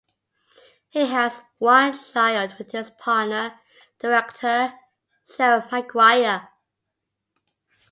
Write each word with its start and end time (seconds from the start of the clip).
He 0.89 1.05
has 1.05 1.41
one 1.59 1.95
child 1.95 2.55
with 2.57 2.71
his 2.71 2.89
partner, 2.89 3.59
director 3.99 4.73
Sharon 5.31 5.67
Maguire. 5.71 6.49